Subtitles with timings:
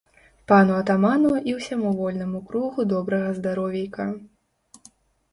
[0.51, 4.07] Пану атаману і ўсяму вольнаму кругу добрага здаровейка!